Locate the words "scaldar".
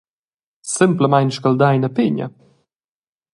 1.35-1.73